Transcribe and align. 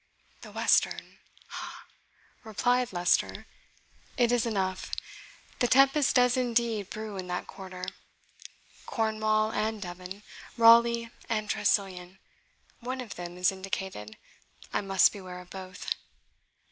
"The 0.41 0.51
western 0.51 1.19
ha!" 1.45 1.85
replied 2.43 2.91
Leicester, 2.91 3.45
"it 4.17 4.31
is 4.31 4.47
enough 4.47 4.89
the 5.59 5.67
tempest 5.67 6.15
does 6.15 6.35
indeed 6.35 6.89
brew 6.89 7.17
in 7.17 7.27
that 7.27 7.45
quarter! 7.45 7.85
Cornwall 8.87 9.51
and 9.51 9.79
Devon 9.79 10.23
Raleigh 10.57 11.11
and 11.29 11.47
Tressilian 11.51 12.17
one 12.79 12.99
of 12.99 13.13
them 13.13 13.37
is 13.37 13.51
indicated 13.51 14.17
I 14.73 14.81
must 14.81 15.13
beware 15.13 15.37
of 15.39 15.51
both. 15.51 15.91